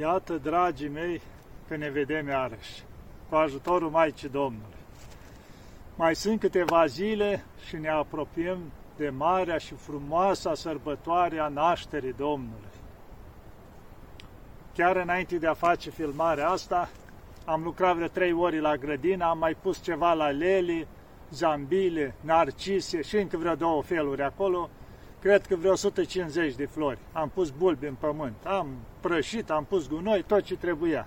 Iată, 0.00 0.34
dragii 0.42 0.88
mei, 0.88 1.20
că 1.68 1.76
ne 1.76 1.90
vedem 1.90 2.28
iarăși, 2.28 2.82
cu 3.28 3.34
ajutorul 3.34 3.90
Maicii 3.90 4.28
Domnului. 4.28 4.76
Mai 5.96 6.14
sunt 6.14 6.40
câteva 6.40 6.86
zile 6.86 7.44
și 7.66 7.76
ne 7.76 7.88
apropiem 7.88 8.58
de 8.96 9.08
marea 9.08 9.58
și 9.58 9.74
frumoasa 9.74 10.54
sărbătoare 10.54 11.38
a 11.38 11.48
nașterii 11.48 12.12
Domnului. 12.12 12.68
Chiar 14.74 14.96
înainte 14.96 15.36
de 15.36 15.46
a 15.46 15.54
face 15.54 15.90
filmarea 15.90 16.48
asta, 16.48 16.90
am 17.44 17.62
lucrat 17.62 17.94
vreo 17.94 18.08
trei 18.08 18.32
ori 18.32 18.60
la 18.60 18.76
grădină, 18.76 19.24
am 19.24 19.38
mai 19.38 19.54
pus 19.54 19.82
ceva 19.82 20.12
la 20.12 20.28
leli, 20.28 20.86
zambile, 21.30 22.14
narcise 22.20 23.02
și 23.02 23.16
încă 23.16 23.36
vreo 23.36 23.54
două 23.54 23.82
feluri 23.82 24.22
acolo, 24.22 24.70
cred 25.20 25.46
că 25.46 25.56
vreo 25.56 25.72
150 25.72 26.54
de 26.54 26.66
flori. 26.66 26.98
Am 27.12 27.28
pus 27.28 27.50
bulbi 27.50 27.86
în 27.86 27.94
pământ, 27.94 28.34
am 28.44 28.68
prășit, 29.00 29.50
am 29.50 29.64
pus 29.64 29.88
gunoi, 29.88 30.22
tot 30.22 30.42
ce 30.42 30.56
trebuia. 30.56 31.06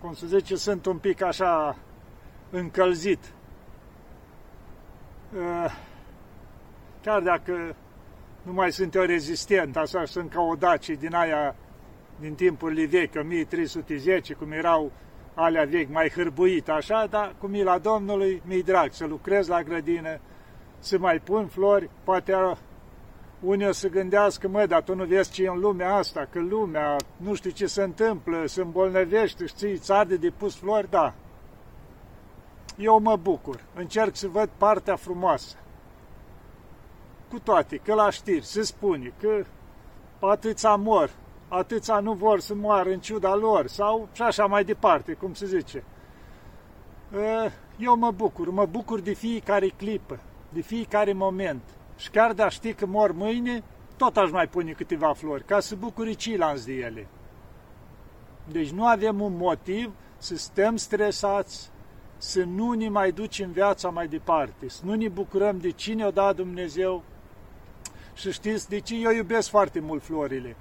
Cum 0.00 0.14
să 0.14 0.26
zice, 0.26 0.56
sunt 0.56 0.86
un 0.86 0.98
pic 0.98 1.22
așa 1.22 1.76
încălzit. 2.50 3.32
Eh, 5.34 5.72
chiar 7.02 7.20
dacă 7.20 7.74
nu 8.42 8.52
mai 8.52 8.72
sunt 8.72 8.94
eu 8.94 9.02
rezistent, 9.02 9.76
așa 9.76 10.04
sunt 10.04 10.30
ca 10.30 10.40
o 10.40 10.54
daci 10.54 10.90
din 10.90 11.14
aia 11.14 11.54
din 12.20 12.34
timpurile 12.34 12.86
vechi, 12.86 13.14
1310, 13.14 14.34
cum 14.34 14.52
erau 14.52 14.92
alea 15.34 15.64
vechi, 15.64 15.90
mai 15.90 16.08
hârbuit 16.08 16.68
așa, 16.68 17.06
dar 17.10 17.34
cu 17.38 17.46
mila 17.46 17.78
Domnului 17.78 18.42
mi-i 18.46 18.62
drag 18.62 18.92
să 18.92 19.06
lucrez 19.06 19.48
la 19.48 19.62
grădină, 19.62 20.20
să 20.78 20.98
mai 20.98 21.18
pun 21.18 21.46
flori, 21.46 21.90
poate 22.04 22.32
unii 23.40 23.66
o 23.66 23.72
să 23.72 23.88
gândească, 23.88 24.48
mă, 24.48 24.66
dar 24.66 24.82
tu 24.82 24.94
nu 24.94 25.04
vezi 25.04 25.30
ce 25.30 25.42
e 25.42 25.48
în 25.48 25.58
lumea 25.58 25.94
asta, 25.94 26.28
că 26.30 26.40
lumea, 26.40 26.96
nu 27.16 27.34
știu 27.34 27.50
ce 27.50 27.66
se 27.66 27.82
întâmplă, 27.82 28.46
se 28.46 28.60
îmbolnăvește, 28.60 29.46
știi, 29.46 29.78
ți 29.78 29.92
de 30.18 30.32
pus 30.36 30.56
flori, 30.56 30.90
da. 30.90 31.14
Eu 32.76 33.00
mă 33.00 33.16
bucur, 33.16 33.64
încerc 33.74 34.16
să 34.16 34.28
văd 34.28 34.48
partea 34.56 34.96
frumoasă. 34.96 35.56
Cu 37.30 37.38
toate, 37.40 37.76
că 37.76 37.94
la 37.94 38.10
știri 38.10 38.44
se 38.44 38.62
spune 38.62 39.12
că 39.20 39.44
atâția 40.20 40.74
mor, 40.74 41.10
atâția 41.48 41.98
nu 41.98 42.12
vor 42.12 42.40
să 42.40 42.54
moară 42.54 42.90
în 42.90 43.00
ciuda 43.00 43.34
lor, 43.34 43.66
sau 43.66 44.08
și 44.12 44.22
așa 44.22 44.46
mai 44.46 44.64
departe, 44.64 45.12
cum 45.12 45.34
se 45.34 45.46
zice. 45.46 45.84
Eu 47.78 47.96
mă 47.96 48.10
bucur, 48.10 48.50
mă 48.50 48.66
bucur 48.66 49.00
de 49.00 49.12
fiecare 49.12 49.68
clipă, 49.68 50.18
de 50.52 50.60
fiecare 50.60 51.12
moment 51.12 51.62
și 51.98 52.10
chiar 52.10 52.32
de 52.32 52.42
a 52.42 52.48
ști 52.48 52.72
că 52.72 52.86
mor 52.86 53.12
mâine, 53.12 53.62
tot 53.96 54.16
aș 54.16 54.30
mai 54.30 54.46
pune 54.46 54.72
câteva 54.72 55.12
flori, 55.12 55.44
ca 55.44 55.60
să 55.60 55.74
bucuri 55.74 56.14
ceilalți 56.14 56.66
de 56.66 56.72
ele. 56.72 57.06
Deci 58.50 58.70
nu 58.70 58.86
avem 58.86 59.20
un 59.20 59.36
motiv 59.36 59.92
să 60.18 60.36
stăm 60.36 60.76
stresați, 60.76 61.70
să 62.16 62.44
nu 62.44 62.72
ne 62.72 62.88
mai 62.88 63.12
ducem 63.12 63.50
viața 63.50 63.88
mai 63.88 64.08
departe, 64.08 64.68
să 64.68 64.80
nu 64.84 64.94
ne 64.94 65.08
bucurăm 65.08 65.58
de 65.58 65.70
cine 65.70 66.04
o 66.06 66.10
dat 66.10 66.36
Dumnezeu. 66.36 67.02
Și 68.14 68.32
știți 68.32 68.68
de 68.68 68.80
ce 68.80 68.94
eu 68.94 69.10
iubesc 69.10 69.48
foarte 69.48 69.80
mult 69.80 70.02
florile? 70.02 70.56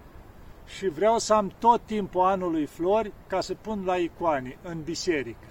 Și 0.65 0.87
vreau 0.87 1.17
să 1.17 1.33
am 1.33 1.51
tot 1.59 1.81
timpul 1.85 2.21
anului 2.21 2.65
flori 2.65 3.11
ca 3.27 3.41
să 3.41 3.53
pun 3.53 3.83
la 3.85 3.95
icoane 3.95 4.57
în 4.63 4.81
biserică 4.83 5.47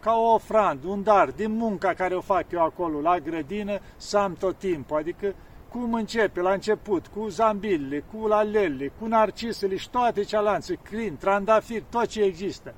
ca 0.00 0.12
o 0.12 0.32
ofrandă, 0.32 0.86
un 0.86 1.02
dar 1.02 1.30
din 1.30 1.50
munca 1.56 1.94
care 1.94 2.14
o 2.14 2.20
fac 2.20 2.44
eu 2.50 2.62
acolo 2.62 3.00
la 3.00 3.18
grădină, 3.18 3.78
să 3.96 4.18
am 4.18 4.34
tot 4.34 4.58
timpul. 4.58 4.96
Adică 4.96 5.34
cum 5.68 5.94
începe 5.94 6.40
la 6.40 6.52
început, 6.52 7.06
cu 7.06 7.28
zambilele, 7.28 8.04
cu 8.12 8.26
lalele, 8.26 8.92
cu 9.00 9.06
narcisele 9.06 9.76
și 9.76 9.90
toate 9.90 10.22
cealaltă, 10.22 10.72
crin, 10.72 11.16
trandafir, 11.16 11.82
tot 11.90 12.06
ce 12.06 12.22
există. 12.22 12.74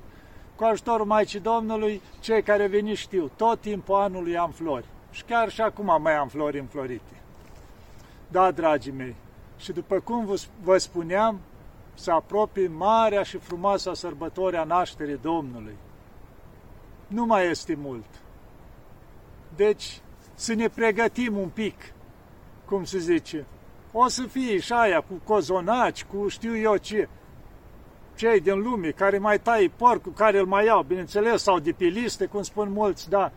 Cu 0.55 0.63
ajutorul 0.63 1.05
Maicii 1.05 1.39
Domnului, 1.39 2.01
cei 2.19 2.43
care 2.43 2.67
veni 2.67 2.93
știu, 2.93 3.31
tot 3.35 3.61
timpul 3.61 3.95
anului 3.95 4.37
am 4.37 4.51
flori. 4.51 4.85
Și 5.11 5.23
chiar 5.23 5.49
și 5.49 5.61
acum 5.61 6.01
mai 6.01 6.15
am 6.15 6.27
flori 6.27 6.59
înflorite. 6.59 7.21
Da, 8.27 8.51
dragii 8.51 8.91
mei, 8.91 9.15
și 9.57 9.71
după 9.71 9.99
cum 9.99 10.37
vă 10.63 10.77
spuneam, 10.77 11.39
se 11.93 12.11
apropie 12.11 12.67
marea 12.67 13.23
și 13.23 13.37
frumoasa 13.37 13.93
sărbătoare 13.93 14.57
a 14.57 14.63
nașterii 14.63 15.19
Domnului 15.21 15.75
nu 17.11 17.25
mai 17.25 17.49
este 17.49 17.77
mult. 17.81 18.05
Deci, 19.55 20.01
să 20.33 20.53
ne 20.53 20.67
pregătim 20.67 21.37
un 21.37 21.49
pic, 21.49 21.75
cum 22.65 22.83
se 22.83 22.97
zice. 22.97 23.45
O 23.91 24.07
să 24.07 24.23
fie 24.23 24.59
și 24.59 24.73
aia 24.73 25.01
cu 25.01 25.13
cozonaci, 25.23 26.03
cu 26.03 26.27
știu 26.27 26.57
eu 26.57 26.75
ce, 26.77 27.09
cei 28.15 28.39
din 28.39 28.59
lume 28.59 28.89
care 28.89 29.17
mai 29.17 29.39
tai 29.39 29.71
porcul, 29.75 30.11
care 30.13 30.39
îl 30.39 30.45
mai 30.45 30.65
iau, 30.65 30.83
bineînțeles, 30.83 31.41
sau 31.41 31.59
de 31.59 31.71
pe 31.71 31.85
liste, 31.85 32.25
cum 32.25 32.41
spun 32.41 32.71
mulți, 32.71 33.09
da. 33.09 33.31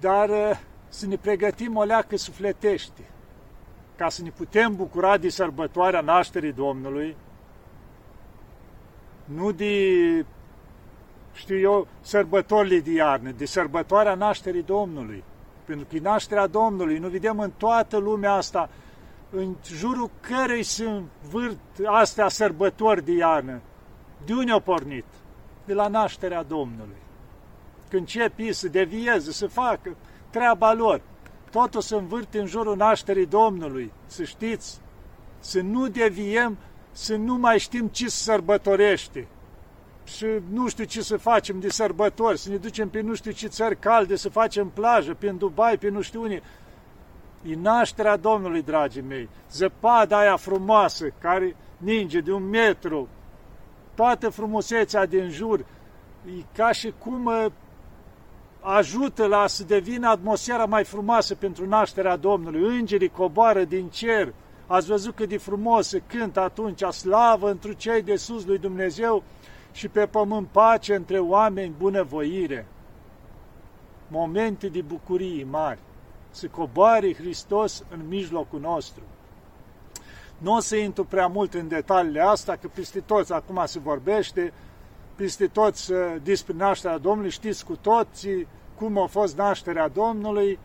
Dar 0.00 0.28
uh, 0.28 0.60
să 0.88 1.06
ne 1.06 1.16
pregătim 1.16 1.76
o 1.76 1.82
leacă 1.82 2.16
sufletește, 2.16 3.02
ca 3.96 4.08
să 4.08 4.22
ne 4.22 4.30
putem 4.30 4.76
bucura 4.76 5.16
de 5.16 5.28
sărbătoarea 5.28 6.00
nașterii 6.00 6.52
Domnului, 6.52 7.16
nu 9.24 9.52
de 9.52 10.24
știu 11.32 11.58
eu, 11.58 11.86
sărbătorile 12.00 12.78
de 12.78 12.92
iarnă, 12.92 13.30
de 13.30 13.44
sărbătoarea 13.44 14.14
nașterii 14.14 14.62
Domnului. 14.62 15.24
Pentru 15.64 15.86
că 15.90 15.98
nașterea 16.02 16.46
Domnului, 16.46 16.98
nu 16.98 17.08
vedem 17.08 17.38
în 17.38 17.50
toată 17.56 17.96
lumea 17.96 18.32
asta, 18.32 18.70
în 19.30 19.56
jurul 19.64 20.10
cărei 20.20 20.62
sunt 20.62 21.04
vârt 21.30 21.58
astea 21.86 22.28
sărbători 22.28 23.04
de 23.04 23.12
iarnă. 23.12 23.60
De 24.24 24.32
unde 24.32 24.52
au 24.52 24.60
pornit? 24.60 25.04
De 25.64 25.74
la 25.74 25.88
nașterea 25.88 26.42
Domnului. 26.42 26.96
Când 27.88 28.06
ce 28.06 28.32
să 28.50 28.68
devieze, 28.68 29.32
să 29.32 29.46
facă 29.46 29.96
treaba 30.30 30.72
lor, 30.72 31.00
totul 31.50 31.80
se 31.80 31.94
învârte 31.94 32.40
în 32.40 32.46
jurul 32.46 32.76
nașterii 32.76 33.26
Domnului, 33.26 33.92
să 34.06 34.24
știți, 34.24 34.80
să 35.38 35.60
nu 35.60 35.88
deviem, 35.88 36.58
să 36.92 37.16
nu 37.16 37.34
mai 37.34 37.58
știm 37.58 37.86
ce 37.86 38.08
se 38.08 38.22
sărbătorește, 38.22 39.28
și 40.16 40.26
nu 40.52 40.68
știu 40.68 40.84
ce 40.84 41.02
să 41.02 41.16
facem 41.16 41.60
de 41.60 41.68
sărbători, 41.68 42.38
să 42.38 42.48
ne 42.48 42.56
ducem 42.56 42.88
pe 42.88 43.00
nu 43.00 43.14
știu 43.14 43.30
ce 43.30 43.46
țări 43.46 43.78
calde, 43.78 44.16
să 44.16 44.28
facem 44.28 44.68
plajă, 44.68 45.14
pe 45.14 45.28
Dubai, 45.28 45.78
pe 45.78 45.88
nu 45.88 46.00
știu 46.00 46.22
unde. 46.22 46.42
E 47.42 47.54
nașterea 47.54 48.16
Domnului, 48.16 48.62
dragii 48.62 49.02
mei. 49.02 49.28
Zăpada 49.50 50.18
aia 50.18 50.36
frumoasă, 50.36 51.12
care 51.20 51.56
ninge 51.76 52.20
de 52.20 52.32
un 52.32 52.48
metru, 52.48 53.08
toată 53.94 54.28
frumusețea 54.28 55.06
din 55.06 55.28
jur, 55.28 55.60
e 56.26 56.44
ca 56.54 56.72
și 56.72 56.92
cum 56.98 57.24
uh, 57.24 57.46
ajută 58.60 59.26
la 59.26 59.46
să 59.46 59.64
devină 59.64 60.08
atmosfera 60.08 60.64
mai 60.64 60.84
frumoasă 60.84 61.34
pentru 61.34 61.66
nașterea 61.66 62.16
Domnului. 62.16 62.78
Îngerii 62.78 63.08
coboară 63.08 63.64
din 63.64 63.88
cer, 63.88 64.32
ați 64.66 64.86
văzut 64.86 65.14
cât 65.14 65.28
de 65.28 65.36
frumos 65.36 65.88
se 65.88 66.02
cântă 66.06 66.40
atunci, 66.40 66.82
slavă 66.82 67.50
întru 67.50 67.72
cei 67.72 68.02
de 68.02 68.16
sus 68.16 68.44
lui 68.44 68.58
Dumnezeu, 68.58 69.22
și 69.72 69.88
pe 69.88 70.06
pământ 70.06 70.48
pace 70.48 70.94
între 70.94 71.18
oameni 71.18 71.74
bunăvoire. 71.78 72.66
Momente 74.08 74.68
de 74.68 74.80
bucurie 74.80 75.44
mari. 75.44 75.78
Să 76.30 76.46
coboare 76.46 77.14
Hristos 77.14 77.84
în 77.90 78.00
mijlocul 78.08 78.60
nostru. 78.60 79.02
Nu 80.38 80.54
o 80.54 80.60
să 80.60 80.76
intru 80.76 81.04
prea 81.04 81.26
mult 81.26 81.54
în 81.54 81.68
detaliile 81.68 82.20
astea, 82.20 82.56
că 82.56 82.68
peste 82.74 83.00
toți 83.00 83.32
acum 83.32 83.62
se 83.66 83.78
vorbește, 83.78 84.52
peste 85.14 85.46
toți 85.46 85.92
uh, 85.92 85.98
despre 86.22 86.54
nașterea 86.56 86.98
Domnului, 86.98 87.30
știți 87.30 87.64
cu 87.64 87.76
toții 87.76 88.46
cum 88.76 88.98
a 88.98 89.06
fost 89.06 89.36
nașterea 89.36 89.88
Domnului. 89.88 90.58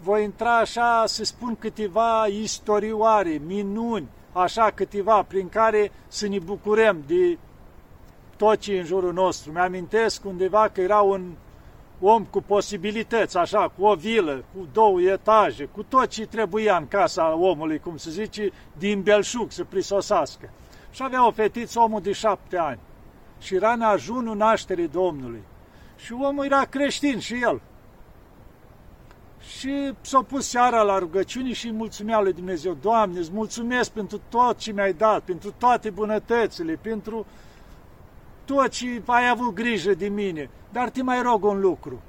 Voi 0.00 0.24
intra 0.24 0.58
așa 0.58 1.04
să 1.06 1.24
spun 1.24 1.56
câteva 1.56 2.26
istorioare, 2.26 3.40
minuni, 3.46 4.08
așa 4.32 4.70
câteva 4.74 5.22
prin 5.22 5.48
care 5.48 5.92
să 6.08 6.28
ne 6.28 6.38
bucurăm 6.38 7.02
de 7.06 7.38
tot 8.40 8.58
ce 8.58 8.78
în 8.78 8.84
jurul 8.84 9.12
nostru. 9.12 9.52
Mi-amintesc 9.52 10.24
undeva 10.24 10.68
că 10.68 10.80
era 10.80 11.00
un 11.00 11.32
om 12.00 12.24
cu 12.24 12.42
posibilități, 12.42 13.36
așa, 13.36 13.72
cu 13.78 13.84
o 13.84 13.94
vilă, 13.94 14.44
cu 14.54 14.68
două 14.72 15.00
etaje, 15.00 15.64
cu 15.64 15.82
tot 15.82 16.06
ce 16.06 16.26
trebuia 16.26 16.76
în 16.76 16.88
casa 16.88 17.34
omului, 17.34 17.78
cum 17.78 17.96
se 17.96 18.10
zice, 18.10 18.50
din 18.78 19.02
belșug 19.02 19.50
să 19.50 19.64
prisosească. 19.64 20.50
Și 20.90 21.02
avea 21.02 21.26
o 21.26 21.30
fetiță, 21.30 21.80
omul 21.80 22.00
de 22.00 22.12
șapte 22.12 22.58
ani. 22.58 22.78
Și 23.40 23.54
era 23.54 23.72
în 23.72 23.80
ajunul 23.80 24.36
nașterii 24.36 24.88
Domnului. 24.88 25.42
Și 25.96 26.12
omul 26.12 26.44
era 26.44 26.64
creștin 26.64 27.18
și 27.18 27.34
el. 27.42 27.60
Și 29.40 29.92
s-a 30.00 30.22
pus 30.22 30.48
seara 30.48 30.82
la 30.82 30.98
rugăciuni 30.98 31.52
și 31.52 31.66
îi 31.66 31.72
mulțumea 31.72 32.20
lui 32.20 32.32
Dumnezeu. 32.32 32.76
Doamne, 32.80 33.18
îți 33.18 33.32
mulțumesc 33.32 33.90
pentru 33.90 34.20
tot 34.28 34.56
ce 34.56 34.72
mi-ai 34.72 34.92
dat, 34.92 35.22
pentru 35.22 35.54
toate 35.58 35.90
bunătățile, 35.90 36.78
pentru 36.82 37.18
uh, 37.18 37.24
tot 38.54 38.68
ce 38.68 39.02
ai 39.06 39.28
avut 39.28 39.54
grijă 39.54 39.94
de 39.94 40.08
mine, 40.08 40.50
dar 40.72 40.90
te 40.90 41.02
mai 41.02 41.22
rog 41.22 41.44
un 41.44 41.60
lucru. 41.60 42.00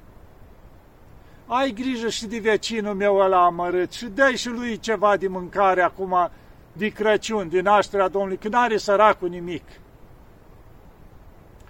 Ai 1.46 1.70
grijă 1.70 2.08
și 2.08 2.26
de 2.26 2.38
vecinul 2.38 2.94
meu 2.94 3.16
ăla 3.16 3.44
amărât 3.44 3.92
și 3.92 4.06
dai 4.06 4.36
și 4.36 4.48
lui 4.48 4.78
ceva 4.78 5.16
de 5.16 5.28
mâncare 5.28 5.82
acum, 5.82 6.30
de 6.72 6.88
Crăciun, 6.88 7.48
din 7.48 7.62
nașterea 7.62 8.08
Domnului, 8.08 8.36
când 8.36 8.54
are 8.54 8.76
săracul 8.76 9.28
nimic. 9.28 9.64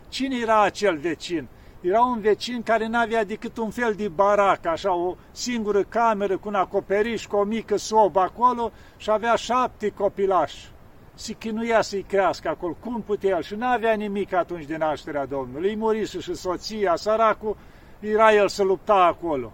Cine 0.08 0.36
era 0.36 0.62
acel 0.62 0.96
vecin? 0.96 1.48
Era 1.80 2.00
un 2.00 2.20
vecin 2.20 2.62
care 2.62 2.86
n-avea 2.86 3.24
decât 3.24 3.56
un 3.56 3.70
fel 3.70 3.94
de 3.94 4.08
barac, 4.08 4.66
așa, 4.66 4.94
o 4.94 5.16
singură 5.30 5.82
cameră 5.82 6.38
cu 6.38 6.48
un 6.48 6.54
acoperiș, 6.54 7.26
cu 7.26 7.36
o 7.36 7.44
mică 7.44 7.76
sobă 7.76 8.20
acolo 8.20 8.72
și 8.96 9.10
avea 9.10 9.34
șapte 9.34 9.88
copilași. 9.88 10.70
Se 11.14 11.32
chinuia 11.32 11.80
să-i 11.80 12.02
crească 12.02 12.48
acolo. 12.48 12.76
Cum 12.80 13.02
putea 13.02 13.36
el? 13.36 13.42
Și 13.42 13.54
n-avea 13.54 13.92
nimic 13.92 14.32
atunci 14.32 14.64
de 14.64 14.76
nașterea 14.76 15.26
Domnului. 15.26 15.68
Îi 15.68 15.76
murise 15.76 16.20
și 16.20 16.34
soția, 16.34 16.96
săracul, 16.96 17.56
era 18.00 18.32
el 18.32 18.48
să 18.48 18.62
lupta 18.62 18.94
acolo. 18.94 19.52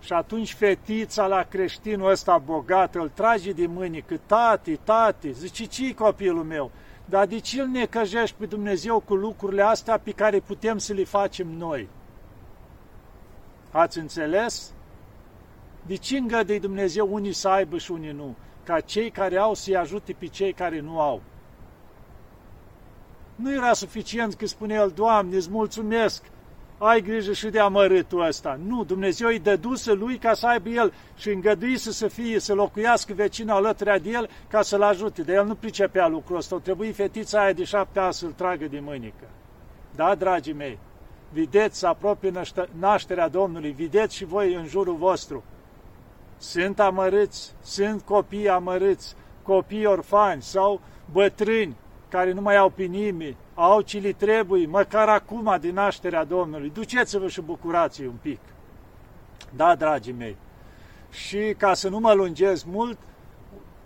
Și 0.00 0.12
atunci 0.12 0.54
fetița 0.54 1.26
la 1.26 1.42
creștinul 1.42 2.10
ăsta 2.10 2.38
bogat 2.38 2.94
îl 2.94 3.10
trage 3.14 3.52
de 3.52 3.66
mâini, 3.66 4.02
că 4.02 4.16
tati, 4.26 4.76
tati, 4.76 5.32
zice, 5.32 5.64
ce 5.64 5.94
copilul 5.94 6.44
meu? 6.44 6.70
Dar 7.04 7.26
de 7.26 7.38
ce 7.38 7.60
îl 7.60 7.66
necăjești 7.66 8.36
pe 8.38 8.46
Dumnezeu 8.46 9.00
cu 9.00 9.14
lucrurile 9.14 9.62
astea 9.62 9.98
pe 9.98 10.10
care 10.10 10.40
putem 10.40 10.78
să 10.78 10.92
le 10.92 11.04
facem 11.04 11.48
noi? 11.48 11.88
Ați 13.70 13.98
înțeles? 13.98 14.72
De 15.86 15.94
ce 15.94 16.16
îngădui 16.16 16.60
Dumnezeu 16.60 17.08
unii 17.14 17.32
să 17.32 17.48
aibă 17.48 17.78
și 17.78 17.92
unii 17.92 18.12
nu? 18.12 18.34
Ca 18.64 18.80
cei 18.80 19.10
care 19.10 19.36
au 19.36 19.54
să-i 19.54 19.76
ajute 19.76 20.12
pe 20.18 20.26
cei 20.26 20.52
care 20.52 20.80
nu 20.80 21.00
au. 21.00 21.22
Nu 23.34 23.52
era 23.52 23.72
suficient 23.72 24.34
că 24.34 24.46
spune 24.46 24.74
el, 24.74 24.92
Doamne, 24.94 25.36
îți 25.36 25.50
mulțumesc 25.50 26.24
ai 26.78 27.00
grijă 27.00 27.32
și 27.32 27.48
de 27.48 27.58
amărâtul 27.58 28.26
ăsta. 28.26 28.58
Nu, 28.66 28.84
Dumnezeu 28.84 29.28
îi 29.28 29.38
dăduse 29.38 29.92
lui 29.92 30.18
ca 30.18 30.34
să 30.34 30.46
aibă 30.46 30.68
el 30.68 30.92
și 31.16 31.30
îngăduise 31.30 31.92
să 31.92 32.08
fie, 32.08 32.38
să 32.38 32.54
locuiască 32.54 33.12
vecinul 33.12 33.54
alături 33.54 34.02
de 34.02 34.10
el 34.10 34.28
ca 34.48 34.62
să-l 34.62 34.82
ajute. 34.82 35.22
De 35.22 35.32
el 35.32 35.46
nu 35.46 35.54
pricepea 35.54 36.08
lucrul 36.08 36.36
ăsta. 36.36 36.54
O 36.54 36.58
trebuie 36.58 36.92
fetița 36.92 37.42
aia 37.42 37.52
de 37.52 37.64
șapte 37.64 37.98
ani 37.98 38.14
să-l 38.14 38.32
tragă 38.32 38.66
de 38.66 38.80
mânică. 38.80 39.28
Da, 39.94 40.14
dragii 40.14 40.52
mei, 40.52 40.78
vedeți, 41.32 41.78
să 41.78 41.86
apropie 41.86 42.32
nașterea 42.78 43.28
Domnului, 43.28 43.70
vedeți 43.70 44.16
și 44.16 44.24
voi 44.24 44.54
în 44.54 44.66
jurul 44.66 44.96
vostru. 44.96 45.44
Sunt 46.38 46.80
amărâți, 46.80 47.54
sunt 47.62 48.02
copii 48.02 48.48
amărâți, 48.48 49.14
copii 49.42 49.86
orfani 49.86 50.42
sau 50.42 50.80
bătrâni 51.12 51.76
care 52.08 52.32
nu 52.32 52.40
mai 52.40 52.56
au 52.56 52.68
pe 52.68 52.82
nimeni, 52.82 53.36
au 53.54 53.80
ce 53.80 53.98
li 53.98 54.12
trebuie, 54.12 54.66
măcar 54.66 55.08
acum 55.08 55.56
din 55.60 55.74
nașterea 55.74 56.24
Domnului. 56.24 56.70
Duceți-vă 56.70 57.28
și 57.28 57.40
bucurați 57.40 58.02
un 58.02 58.16
pic. 58.22 58.40
Da, 59.56 59.74
dragii 59.74 60.12
mei. 60.12 60.36
Și 61.10 61.54
ca 61.58 61.74
să 61.74 61.88
nu 61.88 61.98
mă 61.98 62.12
lungez 62.12 62.62
mult, 62.62 62.98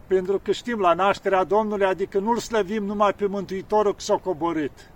pentru 0.07 0.39
că 0.39 0.53
știm 0.53 0.81
la 0.81 0.93
nașterea 0.95 1.45
Domnului, 1.45 1.87
adică 1.87 2.19
nu-L 2.19 2.39
slăvim 2.39 2.85
numai 2.85 3.13
pe 3.13 3.27
Mântuitorul 3.27 3.95
că 3.95 4.01
s-a 4.01 4.17
coborât. 4.17 4.91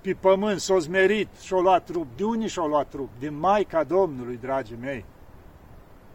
Pe 0.00 0.16
pământ 0.20 0.60
s-a 0.60 0.78
zmerit 0.78 1.28
și-a 1.40 1.58
luat 1.58 1.84
trup. 1.84 2.06
De 2.16 2.24
unde 2.24 2.46
și-a 2.46 2.64
luat 2.64 2.88
trup? 2.88 3.08
Din 3.18 3.38
Maica 3.38 3.84
Domnului, 3.84 4.38
dragii 4.42 4.78
mei. 4.80 5.04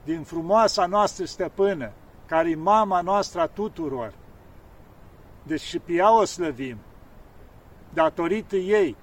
Din 0.03 0.23
frumoasa 0.23 0.85
noastră 0.85 1.25
stăpână, 1.25 1.91
care 2.25 2.49
e 2.49 2.55
mama 2.55 3.01
noastră 3.01 3.41
a 3.41 3.47
tuturor. 3.47 4.13
Deci 5.43 5.61
și 5.61 5.79
pe 5.79 5.93
ea 5.93 6.17
o 6.17 6.25
slăvim 6.25 6.77
datorită 7.93 8.55
ei, 8.55 8.95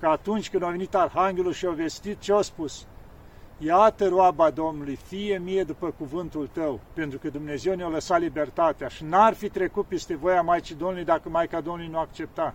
că 0.00 0.06
atunci 0.06 0.50
când 0.50 0.62
a 0.62 0.68
venit 0.68 0.94
Arhanghelul 0.94 1.52
și 1.52 1.66
a 1.66 1.70
vestit, 1.70 2.20
ce 2.20 2.32
a 2.32 2.40
spus? 2.40 2.86
Iată 3.58 4.08
roaba 4.08 4.50
Domnului, 4.50 4.96
fie 4.96 5.38
mie 5.38 5.64
după 5.64 5.90
cuvântul 5.98 6.48
tău, 6.52 6.80
pentru 6.92 7.18
că 7.18 7.28
Dumnezeu 7.28 7.74
ne-a 7.74 7.88
lăsat 7.88 8.20
libertatea 8.20 8.88
și 8.88 9.04
n-ar 9.04 9.34
fi 9.34 9.48
trecut 9.48 9.86
peste 9.86 10.16
voia 10.16 10.42
Maicii 10.42 10.74
Domnului 10.74 11.04
dacă 11.04 11.28
Maica 11.28 11.60
Domnului 11.60 11.90
nu 11.90 11.98
accepta. 11.98 12.54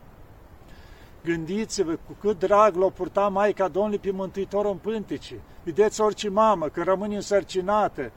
Gândiți-vă 1.23 1.91
cu 1.91 2.15
cât 2.19 2.39
drag 2.39 2.75
l-a 2.75 2.89
purtat 2.89 3.31
Maica 3.31 3.67
Domnului 3.67 3.99
pe 3.99 4.11
Mântuitorul 4.11 4.71
în 4.71 4.77
pântece. 4.77 5.35
Vedeți 5.63 6.01
orice 6.01 6.29
mamă, 6.29 6.67
că 6.67 6.83
rămâne 6.83 7.15
însărcinată, 7.15 8.11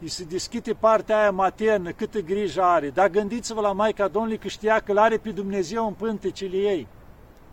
îi 0.00 0.08
se 0.08 0.24
deschide 0.24 0.72
partea 0.72 1.20
aia 1.20 1.30
maternă, 1.30 1.90
câtă 1.90 2.20
grijă 2.20 2.62
are. 2.62 2.90
Dar 2.90 3.08
gândiți-vă 3.08 3.60
la 3.60 3.72
Maica 3.72 4.08
Domnului 4.08 4.38
că 4.38 4.48
știa 4.48 4.80
că 4.80 4.92
l-are 4.92 5.16
pe 5.16 5.30
Dumnezeu 5.30 5.86
în 5.86 5.92
pântecele 5.92 6.56
ei 6.56 6.86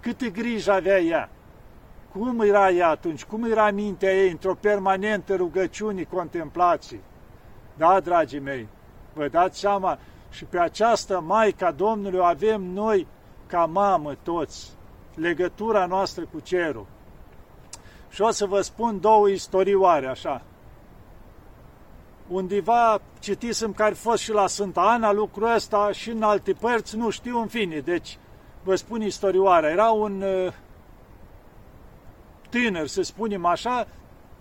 câte 0.04 0.30
grijă 0.30 0.72
avea 0.72 1.00
ea. 1.00 1.30
Cum 2.12 2.42
era 2.42 2.70
ea 2.70 2.90
atunci? 2.90 3.24
Cum 3.24 3.44
era 3.44 3.72
mintea 3.72 4.14
ei 4.14 4.32
într-o 4.32 4.56
permanentă 4.56 5.36
rugăciune, 5.36 6.04
contemplații? 6.04 7.02
Da, 7.78 8.00
dragii 8.00 8.40
mei, 8.40 8.68
vă 9.14 9.28
dați 9.28 9.60
seama, 9.60 10.00
și 10.30 10.46
pe 10.46 10.60
această 10.60 11.20
Maica 11.20 11.72
Domnului 11.72 12.20
o 12.20 12.24
avem 12.24 12.62
noi 12.62 13.08
ca 13.48 13.66
mamă 13.66 14.16
toți, 14.24 14.72
legătura 15.16 15.86
noastră 15.86 16.26
cu 16.32 16.40
cerul. 16.40 16.86
Și 18.10 18.22
o 18.22 18.30
să 18.30 18.46
vă 18.46 18.62
spun 18.62 19.00
două 19.00 19.30
istorioare 19.30 20.08
așa. 20.08 20.42
Undeva 22.28 23.02
citisem 23.20 23.74
care 23.74 23.92
a 23.92 23.96
fost 23.96 24.24
și 24.24 24.32
la 24.32 24.48
Sfânta 24.48 24.82
Ana 24.82 25.12
lucrul 25.12 25.54
ăsta 25.54 25.92
și 25.92 26.10
în 26.10 26.24
alte 26.24 26.54
părți, 26.54 26.98
nu 26.98 27.10
știu, 27.10 27.40
în 27.40 27.48
fine. 27.48 27.80
Deci, 27.80 28.18
vă 28.64 28.76
spun 28.76 29.02
istorioara, 29.02 29.70
era 29.70 29.90
un 29.90 30.22
uh, 30.22 30.54
tânăr, 32.50 32.88
să 32.88 33.02
spunem 33.02 33.46
așa, 33.46 33.88